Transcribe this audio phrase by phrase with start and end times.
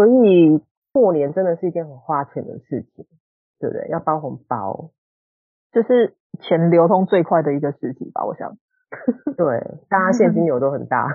[0.00, 0.62] 所以
[0.94, 3.04] 过年真的是一件很花钱的事情，
[3.58, 3.86] 对不对？
[3.90, 4.92] 要包红包，
[5.72, 8.56] 就是钱流通最快的一个时期吧，我想。
[9.36, 11.06] 对，大家现金流都很大。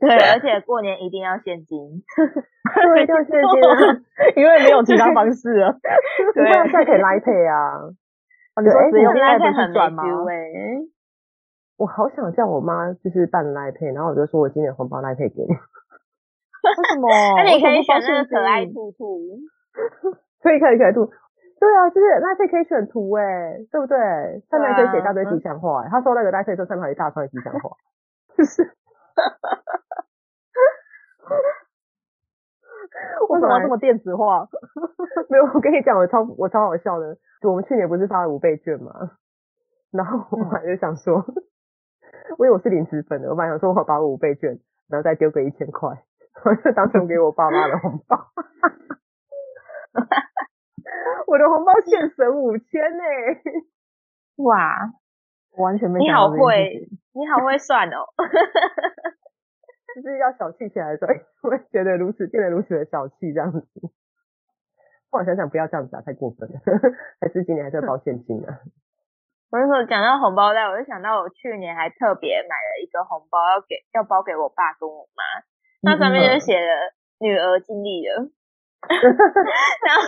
[0.00, 2.02] 对， 而且过年一定要现金。
[2.16, 5.78] 对，要现金，因为没有其他方式了。
[6.34, 7.84] 对，现在可以 Line Pay 啊。
[8.56, 10.02] 哦，你说只用 Line Pay 很赚吗？
[11.76, 15.54] 我好想叫我妈就是办 Line Pay，然后我就说我今年红包 Line Pay 给你。
[16.62, 17.08] 为什么？
[17.36, 19.38] 那你可以选那个可爱兔兔，
[20.42, 21.06] 可以可以可爱兔。
[21.60, 23.96] 对啊，就是那这可以选图哎，对不对？
[24.50, 25.86] 上面可以写一大堆吉祥话。
[25.88, 27.70] 他说那个大家可以说上面有一大串吉祥话，
[28.36, 28.62] 就是。
[33.28, 34.48] 为什么这么电子化？
[35.28, 37.16] 没有，我跟你讲，我超我超好笑的。
[37.42, 39.12] 我们去年不是发了五倍券嘛，
[39.92, 41.24] 然后我还就想说，
[42.30, 46.02] 因为我是零食粉的，我本来想说我把我五倍券，然后再丢个一千块。
[46.44, 48.16] 我 就当成给我爸妈的红包，
[51.26, 53.04] 我的红包现省五千呢！
[54.36, 54.92] 哇，
[55.58, 58.06] 完全没你好会，你好会算哦！
[59.94, 63.66] 就是要小气起来的时候，我会觉得如此变得如此的小气这样子。
[65.10, 66.60] 后来想想不要这样子啊，太过分了，
[67.20, 68.60] 还是今年还是要包现金啊。
[69.50, 75.24] 我那时候讲到红包袋，我就想到我去年还特别买了一个红包，要给要包给我爸跟我妈。
[75.82, 78.28] 那上面就写了女儿尽力了，
[78.88, 80.02] 然后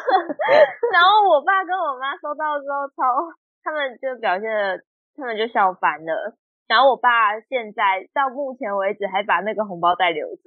[0.92, 3.32] 然后我爸跟我妈收到之后超，
[3.64, 4.84] 他们就表现的，
[5.16, 6.36] 他们就笑翻了。
[6.68, 10.42] 然后我爸现在到目前为止还把那个红包袋留着，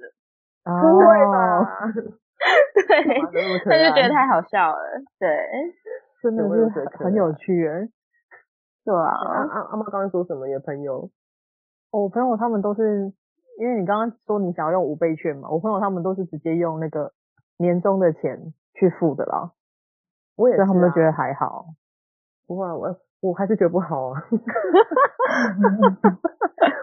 [0.64, 1.90] 不会吧？
[2.88, 3.22] 对，
[3.64, 5.02] 他就觉得太好笑了。
[5.18, 5.28] 对，
[6.22, 7.88] 真的是很有趣哎。
[8.84, 10.46] 对啊，阿阿阿妈刚刚说什么？
[10.48, 11.10] 有朋友？
[11.90, 13.12] 我朋友他们都是。
[13.58, 17.12] 因为你刚刚说你想要用五倍券嘛，我朋友他们都是直接用那个
[17.58, 19.52] 年终的钱去付的啦。
[20.36, 21.66] 我也是、啊，他们都觉得还好。
[22.46, 24.22] 不会，我我还是觉得不好啊。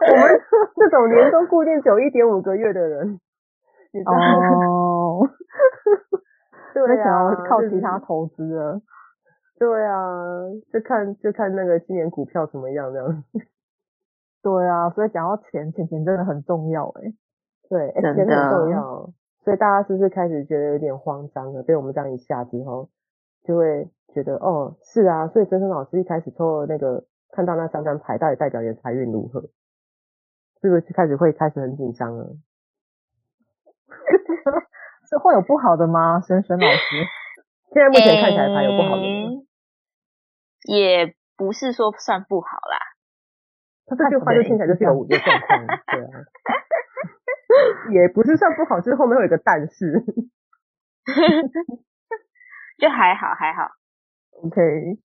[0.04, 0.42] 我们
[0.76, 3.20] 这种年终固定久一点五个月的人，
[3.94, 4.20] 你知道吗？
[4.68, 5.30] 哦，
[6.74, 8.82] 对啊，想要靠其他投资了。
[9.60, 13.24] 对啊，就看就看那个今年股票怎么样这样。
[14.44, 17.14] 对啊，所以讲到钱，钱钱真的很重要哎、欸。
[17.70, 19.10] 对，钱很重要，
[19.44, 21.64] 所以大家是不是开始觉得有点慌张了？
[21.64, 22.90] 被我们这样一下之后，
[23.46, 25.30] 就会觉得哦，是啊。
[25.30, 29.42] 所以蓁蓁老师一开始抽了那个，看到那三张牌，到底代表你的财运如何？
[30.62, 32.36] 是不是开始会开始很紧张了？
[35.10, 36.20] 是会有不好的吗？
[36.20, 37.06] 蓁蓁老师，
[37.72, 39.42] 现在目前看起来牌有不好的吗？
[40.66, 42.78] 也不是说算不好啦。
[43.86, 46.26] 他这句话就听起来就是有五个状况， 对啊，
[47.92, 50.04] 也不是算不好，就是后面会有一个但是，
[52.80, 53.72] 就还好还好
[54.44, 54.98] ，OK，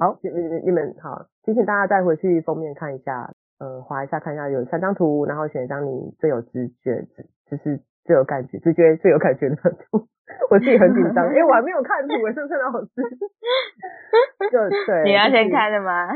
[0.00, 7.06] 好，你你你们好，提醒大家再回去封面看一下，呃，划一下看一下有三张图，然后选一张你最有直觉，
[7.46, 10.08] 就是最有感觉，直觉最有感觉的图。
[10.50, 12.88] 我自己很紧张，因为我还没有看图，我是不是老师，
[14.50, 16.08] 就对，你要先看的吗？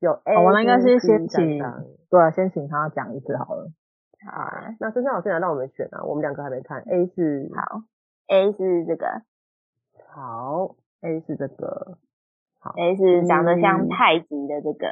[0.00, 1.58] 有 A，我们应该是先请，
[2.10, 3.70] 对啊，先请他讲一次好了。
[4.26, 6.80] 好啊，那蓁蓁老师来让我们选啊，我们两个还没看。
[6.82, 7.82] A 是好
[8.26, 9.22] ，A 是这个，
[10.08, 11.98] 好，A 是这个，
[12.58, 14.86] 好，A 是长得像太极的这个，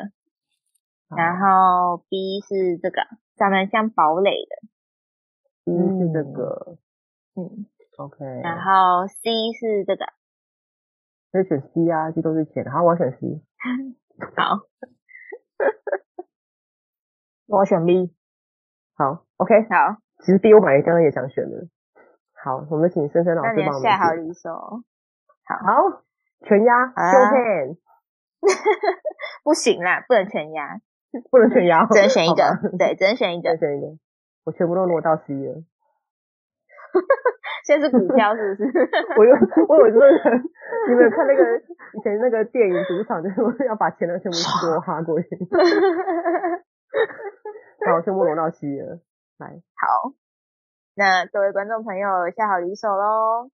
[1.16, 2.04] 然后。
[2.08, 3.02] B 是这个，
[3.36, 4.68] 长得像堡垒的
[5.64, 6.76] ，B 是这个，
[7.34, 7.66] 嗯
[7.96, 10.04] ，OK，然后 C 是这个，
[11.32, 13.40] 可以选 C 啊，这都是钱，好，我要选 C，
[14.36, 14.60] 好。
[17.46, 18.14] 我选 B，
[18.94, 19.98] 好，OK，好。
[20.20, 21.68] 其实 B 我本来刚刚也想选的。
[22.42, 24.50] 好，我们请深深老师帮我们下好离手。
[24.50, 26.02] 好，好，
[26.42, 27.78] 全压，Show hand。
[29.44, 30.80] 不行啦，不能全压，
[31.30, 32.58] 不能全压，只能选一个。
[32.78, 33.98] 对，只能选一个，选一个。
[34.44, 35.62] 我全部都挪到 C 了。
[37.66, 38.70] 现在是股票是不是？
[39.18, 39.34] 我有，
[39.66, 40.42] 我有这个人，
[40.88, 41.58] 你们有看那个
[41.94, 44.38] 以前那个电影赌场，就是要把钱都全部
[44.70, 45.28] 都哈过去。
[47.84, 49.00] 好，全部挪到西了。
[49.38, 50.12] 来，好，
[50.94, 53.50] 那各位观众朋友下好离手喽。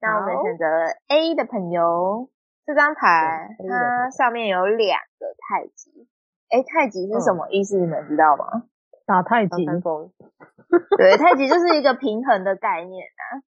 [0.00, 0.66] 那我们选择
[1.08, 2.28] A 的朋友，
[2.66, 6.06] 这张牌它上面有两个太极。
[6.50, 7.78] 哎，太极是什么意思？
[7.78, 8.64] 嗯、你们知道吗？
[9.06, 9.64] 打太极。
[10.98, 13.40] 对，太极就是一个平衡的概念啊。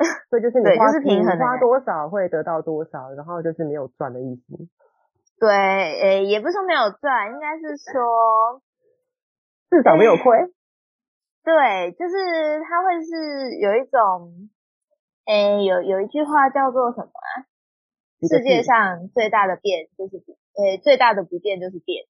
[0.30, 4.56] 所以就是你花就是平衡，花多少会得到多少，然后就是没有赚的意思。
[5.38, 8.62] 对，诶，也不是说没有赚，应该是说
[9.70, 10.38] 至少没有亏。
[11.44, 14.50] 对，就是它会是有一种，
[15.26, 17.44] 诶，有有一句话叫做什么啊？
[18.20, 20.18] 世界上最大的变就是，
[20.56, 22.04] 诶，最大的不变就是变。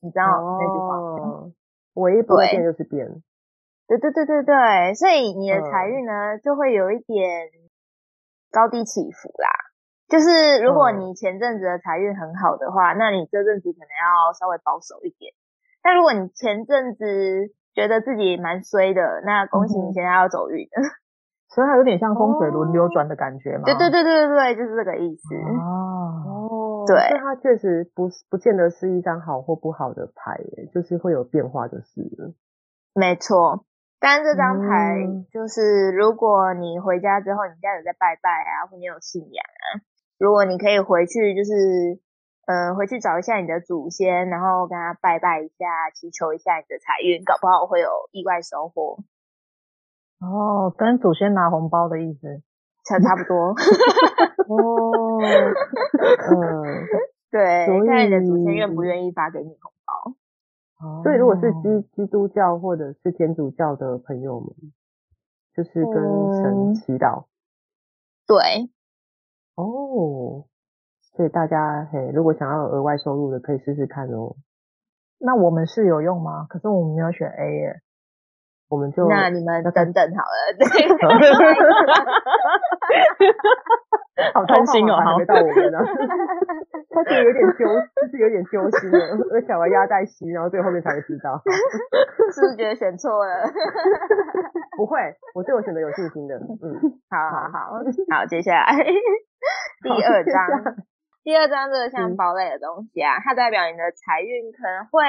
[0.00, 0.26] 你知道
[0.58, 1.52] 那句话吗？
[1.94, 3.22] 唯一不变就是变。
[3.88, 7.48] 对对对对对，所以你的财运呢，就会有一点
[8.50, 9.48] 高低起伏啦。
[10.08, 15.32] 就是如果你前阵子的财运很好的话，那你这阵子可能要稍微保守一点。
[15.82, 20.68] 但如果你前阵子觉得自己蛮衰的，那恭喜你现在要走运。
[21.48, 23.64] 所以它有点像风水轮流转的感觉嘛。
[23.64, 25.34] 对对对对对，就是这个意思。
[25.34, 30.40] 哦，对，所以它确实不不见得是一张好或不好的牌，
[30.72, 32.32] 就是会有变化就是了。
[32.94, 33.64] 没错。
[34.02, 34.98] 但这张牌
[35.30, 39.78] 就是，如果你回家之后，你家有在拜拜啊，或你有信仰啊，
[40.18, 42.00] 如果你可以回去，就是，
[42.46, 45.64] 呃，回去找一下你的祖先，然后跟他拜拜一下，
[45.94, 48.98] 祈求一下你的财运，搞不好会有意外收获。
[50.18, 52.42] 哦，跟祖先拿红包的意思，
[52.84, 53.54] 差差不多。
[54.50, 56.88] 哦，嗯，
[57.30, 60.14] 对，看你的祖先愿不愿意发给你红包。
[61.02, 64.48] 所以，如果是基基督教或者是天主教的朋友们，
[65.54, 67.26] 就是跟神祈祷。
[68.26, 68.70] 对。
[69.54, 70.44] 哦。
[71.14, 74.34] 所以大家嘿，如果想要额外收入的，可以试试看哦。
[75.18, 76.46] 那我们是有用吗？
[76.48, 77.80] 可是我们没有选 A 耶。
[78.68, 80.56] 我们就那你们等等好了。
[80.56, 80.66] 对。
[84.32, 85.78] 好贪心哦，还没到我们呢。
[86.88, 87.91] 他觉得有点揪，就是
[88.22, 88.98] 有点揪心的。
[89.34, 91.42] 我想要压在心，然后最后面才会知道。
[92.32, 93.50] 是不是觉得选错了？
[94.78, 94.98] 不会，
[95.34, 96.36] 我对我选择有信心的。
[96.36, 98.72] 嗯，好好好，好，接下来
[99.82, 100.76] 第二章，
[101.24, 105.02] 第二章这个像堡垒的东西啊，它代表你的财运可能会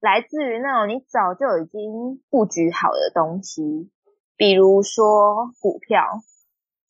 [0.00, 3.90] 来自于那种你早就已经布局好的东西，
[4.36, 6.04] 比如说股票。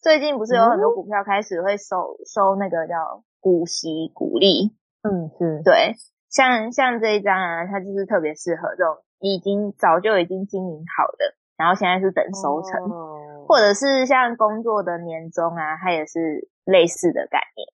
[0.02, 5.94] 最近不是有很多股票开始会收收那个叫股息股利，嗯，是对，
[6.28, 17.68] 像像这一张啊，它就是特别适合这种已经早就已经经营好的，然后现在是等收成，哦、或者是像工作的年终啊，它也是类似的概念。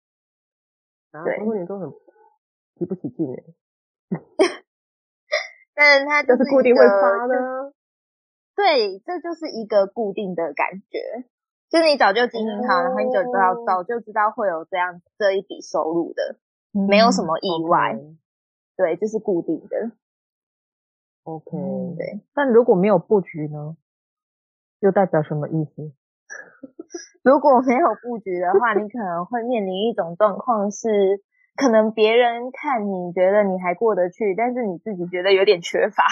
[1.12, 1.90] 啊、对，工作年终很
[2.76, 3.44] 提不起劲哎，
[5.74, 7.74] 但它就是，就是固定会发的，
[8.56, 11.26] 对，这就是一个固定的感觉。
[11.70, 16.38] 就是你早就经营好，然后你就知道，早就知道会有这样这一笔收入的，
[16.76, 17.94] 嗯、没有什么意外。
[17.96, 18.16] Okay.
[18.78, 19.92] 对，这、就是固定的。
[21.24, 21.58] OK，
[21.98, 22.22] 对。
[22.34, 23.78] 但如果没有布局呢？
[24.82, 25.94] 又代表什么意思？
[27.24, 31.24] 如果没有布局的话，你可能会面临一种状况是，
[31.56, 36.04] 可能别人看你觉得你还过得去，但是你自己觉得有点缺乏。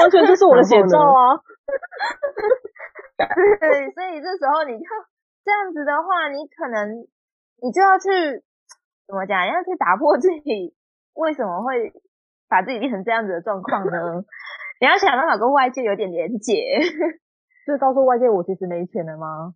[0.00, 1.40] 完全就是我的写照啊！
[3.18, 4.84] 对，所以这时候你就
[5.44, 7.08] 这样子的话，你可能
[7.62, 8.44] 你就要去
[9.08, 9.46] 怎么讲？
[9.46, 10.76] 要去打破自己
[11.14, 11.92] 为什么会
[12.46, 14.22] 把自己变成这样子的状况呢？
[14.80, 16.78] 你要想办法跟外界有点连结，
[17.66, 19.54] 就是告诉外界我其实没钱了吗？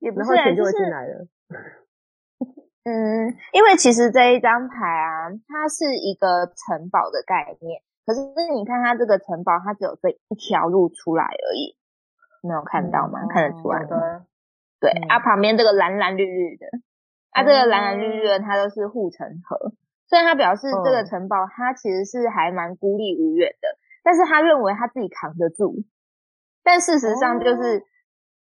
[0.00, 1.26] 也不是，钱就会进来了。
[2.84, 8.20] 嗯，因为其实这一张牌啊，它是一个城堡的概念，可是
[8.52, 11.76] 你看它这个城堡，它只有这一条路出来而已。
[12.42, 13.20] 没有看到吗？
[13.22, 13.96] 嗯、看得出来吗。
[13.96, 14.26] 嗯、
[14.80, 16.66] 对、嗯、啊，旁边这个蓝蓝绿绿的，
[17.34, 19.74] 啊，这个蓝蓝绿绿的，它都是护城河。
[20.06, 25.74] 虽然他表示这个城堡它其实是还蛮孤立无援的，但是他认为他自己扛得住。
[26.62, 27.84] 但事实上就是，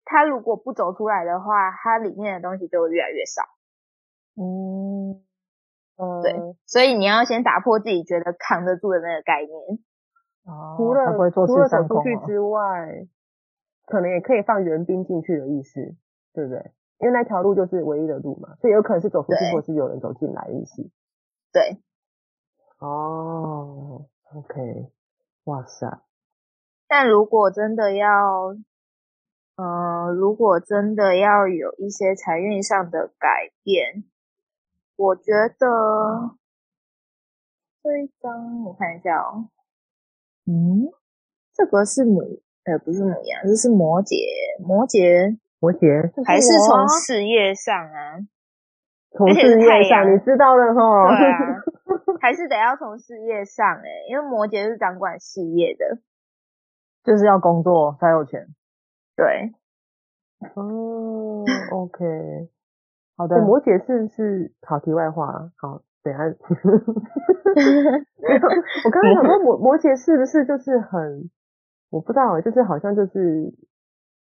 [0.04, 3.42] 他如果不走出来的话，它里面的东西就会越来越少。
[4.36, 5.22] 嗯，
[6.22, 9.78] 对，所以你要先打破自己觉得扛得住的那个概念。
[10.44, 13.06] 哦，除了除了走出去之外。
[13.84, 15.96] 可能也可以放援兵进去的意思，
[16.32, 16.70] 对不对？
[17.02, 20.88] 因为那条路就是唯一的路嘛，所以有可能是走出去，或是有人走进来的意思。
[21.52, 21.76] 对。
[22.78, 24.90] 哦，OK，
[25.44, 26.00] 哇塞！
[26.88, 28.56] 但如果真的要，
[29.56, 34.04] 呃，如果真的要有一些财运上的改变，
[34.96, 36.36] 我觉得
[37.82, 39.48] 这一张我看一下哦。
[40.46, 40.90] 嗯。
[41.54, 44.16] 这个是母，呃，不是母羊，这是摩羯，
[44.66, 48.18] 摩羯，摩羯，还是从事业上啊？
[49.14, 51.06] 从事业上，你知道了吼？
[51.06, 51.38] 对啊，
[52.20, 55.98] 还是得要从事业上诶、欸，因为摩羯是掌管事业的，
[57.04, 58.48] 就是要工作才有钱。
[59.14, 59.52] 对，
[60.56, 62.04] 哦， OK，
[63.16, 63.38] 好的。
[63.42, 64.52] 摩羯是不是？
[64.62, 66.24] 好，题外话，好，等下。
[68.84, 71.30] 我刚刚想说摩摩羯是不是就是很，
[71.90, 73.52] 我不知道，就是好像就是，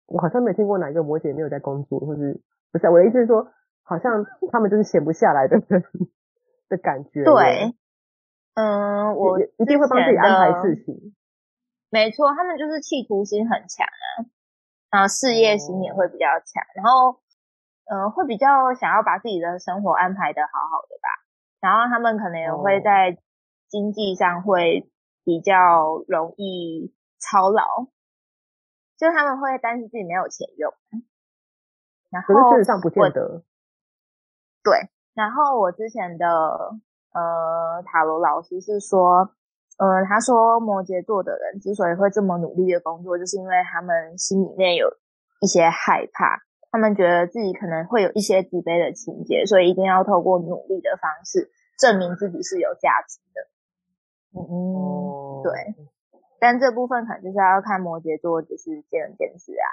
[0.06, 2.40] 我好像没听过哪一个摩羯没有在工作，或是
[2.72, 2.88] 不是？
[2.88, 3.48] 我的意思是说。
[3.88, 5.84] 好像他们就是闲不下来的人
[6.68, 7.22] 的感觉。
[7.22, 7.72] 对，
[8.54, 11.14] 嗯，我一定会帮自己安排事情。
[11.88, 14.26] 没错，他们就是企图心很强啊，
[14.90, 17.20] 然后事业心也会比较强，哦、然后，
[17.86, 21.08] 呃，会比较想要把自己的生活安排的好好的吧。
[21.60, 23.16] 然后他们可能也会在
[23.68, 24.90] 经济上会
[25.22, 27.86] 比较容易操劳，
[28.98, 30.72] 就他们会担心自己没有钱用。
[32.10, 33.42] 然后，上不见得。
[34.62, 36.26] 对，然后我之前的
[37.12, 39.30] 呃塔罗老师是说，
[39.78, 44.88] 呃，他说摩羯座的人之所以会这么努力的工作，就是因为他们心里面有
[45.40, 53.42] 一些害怕，他们觉得自己可能会有一些自卑的情节，所以一定要透过努力的方式证明自己是有价值的。
[54.38, 55.52] 嗯，对，
[56.46, 59.66] 但这部分可能就是要看摩羯座，就是见仁见智啊。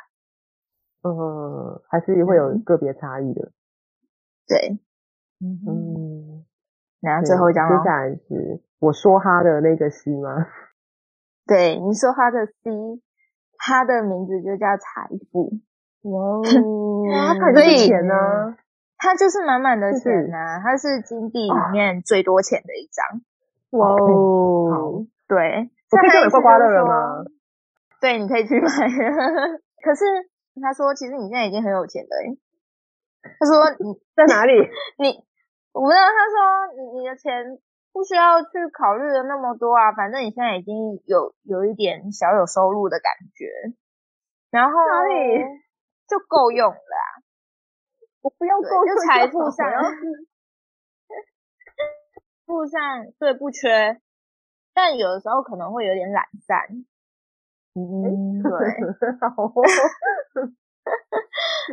[1.03, 3.51] 嗯，还是会有个别差异的。
[4.47, 4.79] 对，
[5.39, 6.43] 嗯，
[6.99, 10.47] 然后最后讲，接下来是我说他的那个 C 吗？
[11.45, 12.71] 对，你说他的 C，
[13.59, 15.51] 他的名字就叫财富。
[16.09, 18.57] 哇哦，他很有钱呢，
[18.97, 23.21] 他就是满满的钱呐、啊，他是金币里面最多钱的一张。
[23.79, 27.23] 哇哦，对，我可以买刮刮乐了吗？
[28.01, 28.67] 对，你可以去买。
[29.83, 30.03] 可是
[30.61, 32.37] 他说，其实你现在已经很有钱了诶
[33.39, 34.51] 他说：“你 在哪里？
[34.99, 35.23] 你
[35.71, 36.01] 我不知道。
[36.03, 37.57] 他说你你的钱
[37.93, 43.47] 不需要去考虑的那么多啊，反正你现在已经有有一点小有收入的感觉，
[44.51, 45.39] 然后哪里
[46.07, 47.23] 就够用了啊。
[48.21, 49.67] 我不要够用，就财富上，
[52.45, 52.81] 富上
[53.19, 53.99] 对不缺，
[54.73, 56.59] 但有的时候可能会有点懒散。
[57.75, 58.51] 嗯，对。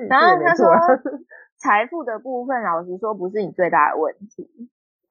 [0.09, 0.69] 然后他说。”
[1.62, 4.49] 财富的部分，老实说不是你最大的问题。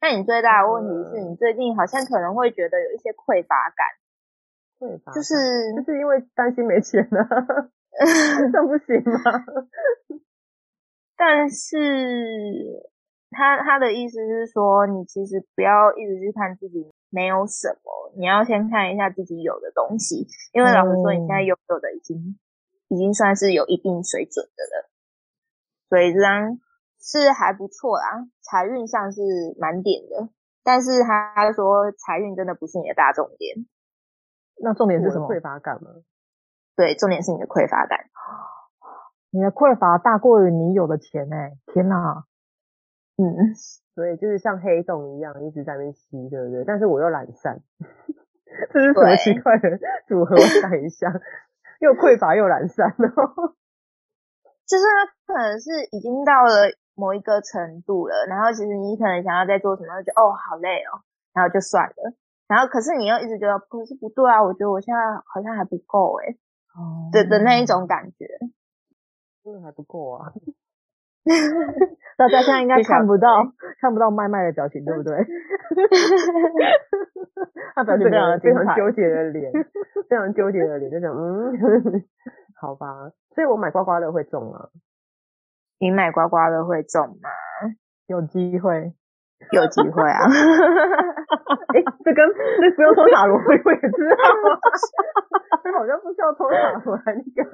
[0.01, 3.85] 那你最大的问题是你最近好像可能会觉得有一些匮乏感。
[4.79, 5.35] 匮乏就是
[5.75, 7.69] 就是因为担心没钱了，
[8.51, 9.21] 这不行吗？
[11.15, 12.89] 但是
[13.29, 20.27] 他他的意思是说，你其实不要一直去看自己没有什么，你要先看一下自己有的东西。
[20.53, 22.39] 因为老实说，你现在拥有的已经、嗯、
[22.89, 24.89] 已经算是有一定水准的了。
[25.89, 26.59] 所以这张
[27.01, 29.21] 是还不错啦，财运上是
[29.59, 30.29] 满点的，
[30.63, 33.65] 但是他说财运真的不是你的大重点。
[34.61, 35.27] 那重点是什么？
[35.27, 35.89] 匮乏感吗？
[36.75, 38.09] 对，重点是你的匮乏感。
[39.31, 42.25] 你的匮乏大过于你有的钱诶、欸、天哪！
[43.17, 43.53] 嗯，
[43.99, 46.63] 所以就是像黑洞一样一直在那边吸，对不对？
[46.63, 47.59] 但是我又懒散，
[48.71, 49.77] 这是什么奇怪的
[50.07, 50.35] 组合？
[50.39, 51.11] 我想一下，
[51.83, 53.55] 又匮乏又懒散哦。
[54.65, 61.03] 就是他可能是已经到了某一个程度了，然后其实你可能想要再做什么，就哦好累哦，
[61.33, 62.13] 然后就算了。
[62.47, 66.39] 然后可是你又一直觉得可是不对啊，我觉得我现在好像还不够诶
[66.73, 68.25] 哦，的的那一种感觉，
[69.43, 70.31] 真的还不够啊。
[72.17, 73.29] 大家现在应该看不到
[73.79, 75.15] 看不到麦麦的表情，对不对？
[77.75, 79.51] 他表情非常非常纠结的脸，
[80.09, 81.53] 非常纠结的脸，就想嗯，
[82.59, 83.11] 好吧。
[83.35, 84.67] 所以我买刮刮乐会中吗？
[85.79, 87.29] 你买刮刮乐会中吗？
[88.07, 88.93] 有机会，
[89.51, 90.19] 有机会啊！
[91.73, 92.27] 哎、欸，这跟
[92.59, 94.15] 那不用抽塔罗，我也知道。
[95.63, 97.49] 这好像不需要抽塔罗来那个。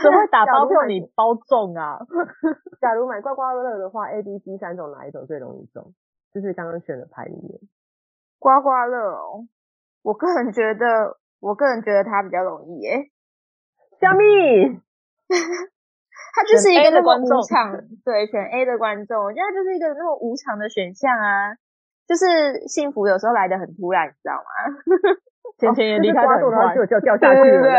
[0.00, 1.98] 只会打包票你包中啊？
[2.80, 5.92] 假如买刮刮乐的话，A、B、C 三种哪一种最容易中？
[6.32, 7.60] 就是刚刚选的牌里面，
[8.38, 9.46] 刮刮乐哦。
[10.02, 13.10] 我个人觉得，我个人觉得它比较容易耶。
[14.00, 14.24] 小蜜，
[15.28, 17.72] 它就是一个那么无常，
[18.04, 21.54] 对，选 A 的观众，我觉得它就是一个那么无常的选项啊，
[22.08, 24.48] 就是幸福有时候来的很突然，你知道吗？
[25.58, 27.44] 钱钱也离开的很快，就就掉下去了。
[27.44, 27.70] 对对 对，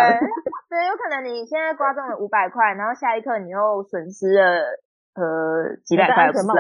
[0.70, 4.78] 对，有可能你现在刮中了五百块，然后下一刻你又损失了
[5.16, 6.54] 呃几百块，不知道，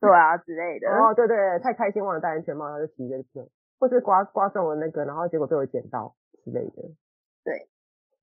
[0.00, 0.88] 对啊之类的。
[0.90, 3.48] 哦，对对，太开心忘了戴安全帽，然后就急着去，
[3.80, 6.14] 或是刮刮中了那个，然后结果被我捡到。
[6.44, 6.82] 之类的。
[7.42, 7.68] 对，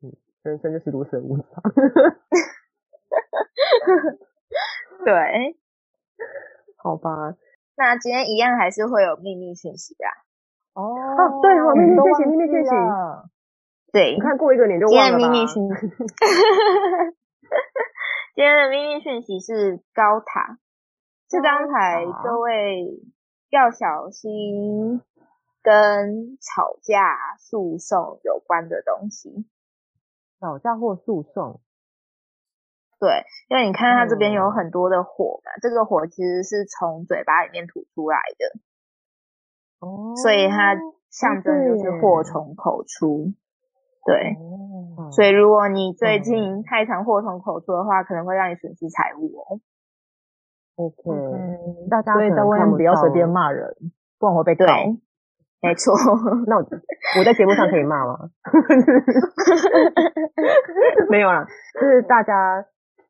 [0.01, 1.45] 嗯，人生就是如此无常。
[5.03, 5.57] 对，
[6.81, 7.36] 好吧。
[7.75, 10.05] 那今天一样还是会有秘密讯息的。
[10.73, 12.69] 哦，对哦，秘密讯息，秘密讯息。
[13.91, 15.01] 对，你看过一个年就忘了。
[15.11, 15.87] 今天的秘密讯息。
[18.35, 20.57] 今天的秘密讯息是高塔。
[21.29, 22.99] 这张牌，各位
[23.49, 25.01] 要小心
[25.61, 29.45] 跟吵架、诉讼有关的东西。
[30.39, 31.61] 吵架或诉讼。
[32.99, 38.59] 对，因为你看它这边有很多的火嘛，嗯、这个火其实是从嘴巴里面吐出来的。
[39.83, 40.15] 哦。
[40.15, 40.73] 所以它
[41.09, 43.33] 象征就是祸从口出。
[44.05, 44.37] 对。
[44.95, 49.59] 哦、所以如果你最近太常祸从口出的话，可能会让你损失财物哦。
[50.75, 53.75] OK，大家所以在外面不要随便骂人，
[54.19, 54.65] 不然会被告。
[55.61, 55.93] 没错，
[56.47, 58.29] 那我我在节目上可以骂吗？
[61.09, 61.47] 没有啦，
[61.79, 62.65] 就是大家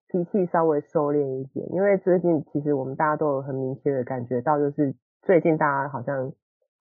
[0.09, 6.31] 脾气稍微收敛一点，因为最近其实我们大家都有很明确的感觉到，就是最近大家好像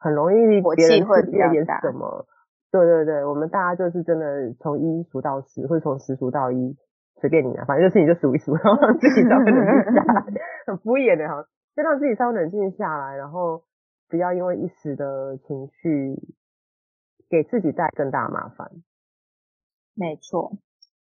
[0.02, 2.26] 很容易别人会憋点什么。
[2.71, 6.76] 对对对，我们大家就是真的从一数到十，或者从十数到一。
[7.21, 10.25] 随便你啊，反正就是你就数一数，然后让自己稍微冷静下来，
[10.66, 13.62] 很敷衍的哈，就让自己稍微冷静下来，然后
[14.09, 16.18] 不要因为一时的情绪
[17.30, 18.73] 给自己带来更大麻烦。
[19.94, 20.50] 没错，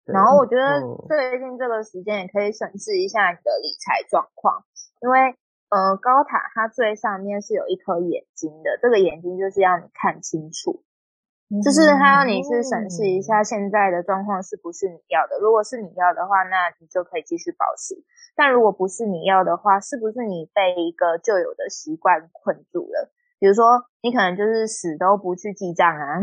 [0.04, 4.64] 然后我觉得最近这个时间也可以审视一下你的理财状况，
[5.00, 5.39] 因为
[5.70, 10.84] 呃高塔它最上面是有一颗眼睛的，这个眼睛就是要你看清楚。
[11.64, 17.98] 就是他要你去审视一下现在的状况是不是你要的，如果是你要的话，那你就可以继续保持；
[18.36, 23.10] 但如果不是你要的话，是不是你被一个旧有的习惯困住了？
[23.40, 26.22] 比如说，你可能就是死都不去记账啊，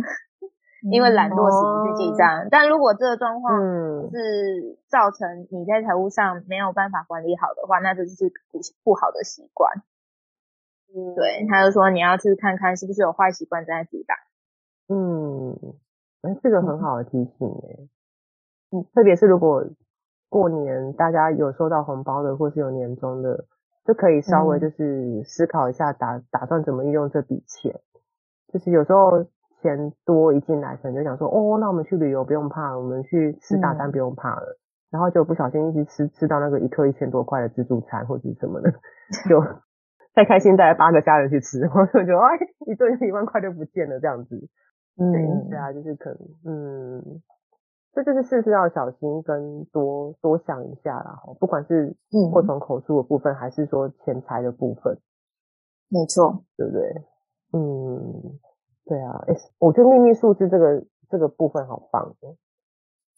[0.84, 2.48] 因为懒惰死不去记账。
[2.50, 3.58] 但如果这个状况
[4.12, 9.84] 是造成你在财务上没有办法管理好的话，那这就是不不好的习惯。
[11.16, 14.18] 对，他就说你要去看看是不是有坏习惯在阻挡。
[14.90, 15.58] 嗯，
[16.22, 17.88] 哎，这个很好的提醒哎，
[18.72, 19.66] 嗯，特别是如果
[20.30, 23.46] 过年大家有收到红包的，或是有年终的，
[23.86, 27.80] 就可以稍微就是思考一下打打算怎么运用这笔钱。
[28.48, 29.26] 就是有时候
[29.62, 34.58] 钱多一进来，可能就想说，哦，那我们去旅游不用怕，我们去吃大餐不用怕了，
[34.92, 38.72] 然后就不小心一直吃吃到那个一克一千多块的自助餐或者什么的，
[39.30, 39.42] 就
[40.14, 44.50] 太开心带八个家人去吃， 然后就觉得哎，一顿一万块就不见了这样子。
[45.00, 47.22] 嗯，对啊，就是可能，嗯，
[47.94, 51.96] 这就是事事要小心，跟多多想一下啦，哈，不管是
[52.32, 54.98] 祸从口出的部分，嗯、还是说钱财的部分，
[55.90, 56.82] 没错，对不对？
[57.54, 58.40] 嗯，
[58.88, 62.36] 对啊，哎，我觉得秘密数字这个这个部分好棒哦，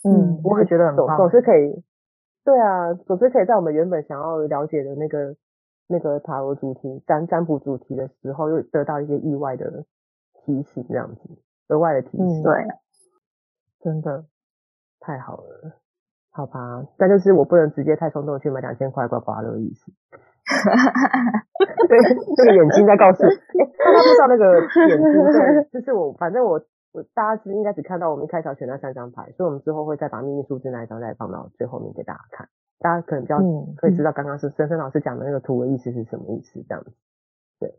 [0.04, 1.84] 嗯，我也觉得很棒，总是可以，
[2.44, 5.36] 对啊，总是可以在我们原本想要了解的那个
[5.88, 9.86] 那个塔罗主题占占卜主题的时候，又得到一些意外的
[10.34, 11.22] 提醒，这样子。
[11.68, 12.68] 额外的提醒，嗯、对，
[13.82, 14.26] 真的
[15.00, 15.74] 太好了，
[16.32, 19.92] 好吧，但就是我不能直接太冲动去买两千块刮刮乐的意思。
[21.88, 21.98] 对，
[22.36, 23.34] 这个眼睛在告诉，哎、欸，
[23.78, 26.60] 大家不知道那个眼睛，对，就是我，反正我
[26.92, 33.38] 我大家是应该只看到我们一开场选那三张牌，所以我们之后会再把秘密数字那一张再放到最后面给大家看，大家可能比较
[33.78, 36.92] 可以知道刚刚是森森老师讲的那个图的意思是什么意思，这样子，
[37.60, 37.74] 对。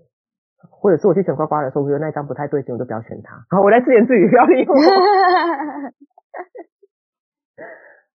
[0.68, 3.42] 或者是我去选刮刮的时候，我觉得那一张不太对劲，我就不要选它。
[3.48, 4.74] 好，我来自言自语，不要理我。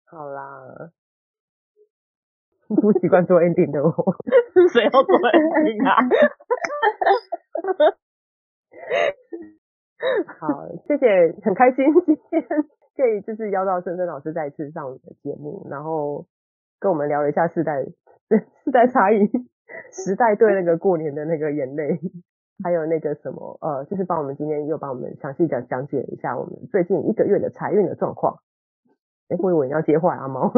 [0.05, 0.61] 好啦，
[2.81, 3.91] 不习惯做 ending 的我，
[4.71, 5.95] 谁要做 ending 啊？
[10.39, 12.43] 好，谢谢，很开心今天
[12.95, 16.25] 可以就是邀到深深老师再次上我们的节目，然后
[16.79, 19.27] 跟我们聊了一下世代世代差异，
[19.91, 21.99] 时代对那个过年的那个眼泪。
[22.63, 28.39] 还有那个什么，呃，就是帮我们今天又帮我们详细讲讲解了一下我们最近一个月的财运的状况。
[29.27, 30.53] 哎，我以为你要接话，阿猫，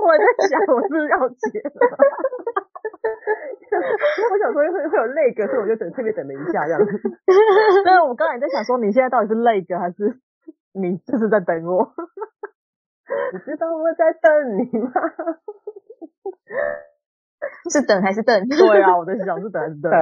[0.00, 1.70] 我在想我是不是要结了，
[4.30, 6.92] 我想说会会有那个，所以我就等特别等了一下这样子。
[7.84, 10.18] 对，我刚才在想说，你现在到底是那个还是
[10.72, 11.92] 你就是在等我？
[13.32, 14.90] 你知道我在等你吗？
[17.70, 18.48] 是等还是等？
[18.48, 19.92] 对啊，我在想是等还是等。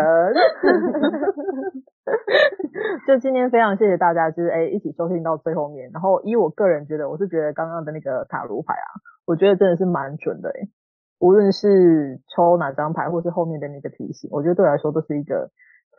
[3.07, 5.91] 就今天非常谢谢大家，就是哎一起收听到最后面。
[5.93, 8.87] 然后以我个人觉得，我是觉得刚刚的那个塔罗牌啊，
[9.25, 10.69] 我觉得真的是蛮准的诶。
[11.19, 15.51] 无论是抽哪张牌，或是后面的那个提醒，我觉得对我来说都是一个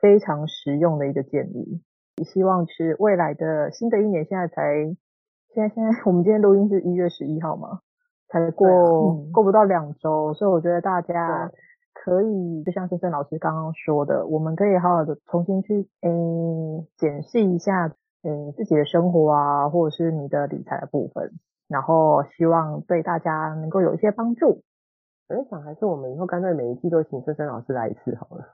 [0.01, 1.81] 非常实用的一个建议。
[2.17, 4.95] 也希望是未来的新的一年，现在才
[5.53, 7.79] 现在现在 我们今天录音是一月十一号嘛，
[8.27, 11.49] 才过、嗯、过不到两周，所以我觉得大家
[11.93, 17.87] 可以就像深深老师刚刚说的，我们可以好好的重新去诶检视一下
[18.23, 21.31] 诶自己的生活啊，或者是你的理财的部分，
[21.67, 24.61] 然后希望对大家能够有一些帮助。
[25.29, 28.45] 我在想，还是我们以后干脆每一季都请森森老师来一次好了。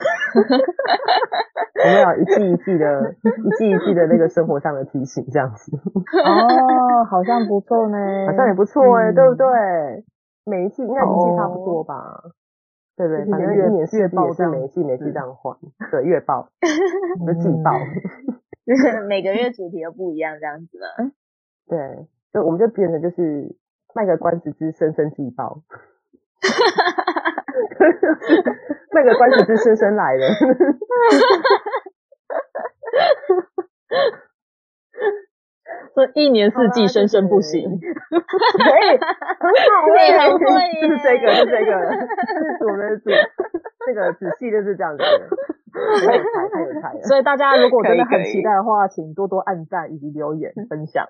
[1.82, 5.76] 我们要一季一季的，一季一季的那个生活上的提醒，这样子。
[6.24, 7.96] 哦，好像不错呢，
[8.28, 10.04] 好像也不错哎、欸，嗯、对不对？
[10.44, 11.94] 每一季应该一季差不多吧？
[12.22, 12.32] 哦、
[12.96, 13.24] 对不对？
[13.30, 15.56] 反正一年四季也是每一季每一季这样换，
[15.90, 16.48] 对，月报
[17.24, 17.72] 和季报，
[19.08, 21.12] 每个月主题都不一样，这样子的。
[21.66, 23.56] 对，就我们就变成就是
[23.94, 25.62] 卖个关子之森森季报。
[28.92, 30.28] 那个关子之森森来了，
[35.94, 37.70] 说一年四季生生不息， 哎，
[39.38, 40.18] 很好 哎，
[40.80, 43.10] 就是这个，就是这个，是主的主，
[43.86, 45.02] 这个仔细就是这样子。
[47.04, 51.06] 所以大家如果真的很期待的话，请多多按赞以及留言分享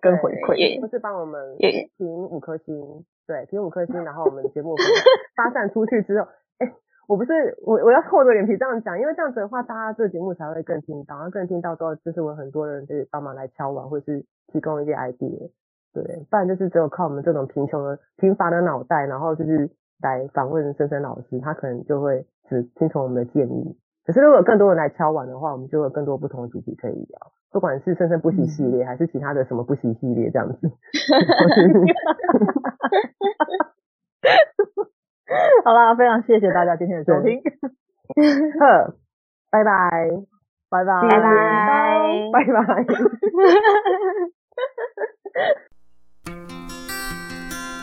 [0.00, 1.56] 跟回馈，就是帮我们
[1.96, 4.74] 评五颗星，对，评五颗星，然后我们节目
[5.36, 6.28] 发散出去之后。
[6.58, 6.72] 哎
[7.08, 15.50] 我不是我，我要厚着脸皮这样讲，因为这样子的话，大家这个节目才会更听到，然后更听到之后，就是我很多人就是帮忙来敲碗，或是提供一些 idea，
[15.94, 19.70] 对，不然就是只有靠我们这种贫穷的、贫乏的脑袋，然后就是
[20.02, 23.74] 来访问深深老师，他可能就会只听从我们的建议。
[24.08, 30.56] 可是如果有更多人来敲碗的话，我们就有更多不同的主题可以聊，不管是生生不息系列，还是其他的什么不息系列这样子。
[35.62, 37.42] 好啦，非常谢谢大家今天的收听。
[38.58, 38.94] 呵，
[39.50, 40.08] 拜拜，
[40.70, 41.28] 拜拜，拜拜，
[42.32, 42.86] 拜拜。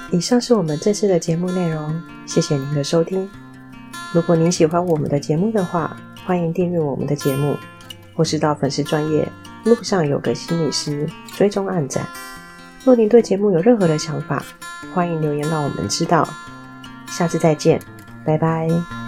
[0.11, 3.29] 以上是我们这次的节目内容，谢谢您的收听。
[4.15, 7.55] 如果您喜欢我们的节目的话，欢迎订阅我们的节目，
[8.15, 9.27] 或是到粉丝专业
[9.63, 12.05] 路上有个心理师追踪暗赞。
[12.83, 14.43] 若您对节目有任何的想法，
[14.93, 16.27] 欢迎留言让我们知道。
[17.07, 17.79] 下次再见，
[18.25, 19.04] 拜拜。